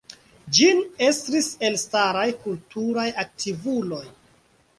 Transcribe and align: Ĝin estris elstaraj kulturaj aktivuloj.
Ĝin 0.57 0.79
estris 1.07 1.49
elstaraj 1.67 2.25
kulturaj 2.47 3.05
aktivuloj. 3.27 4.03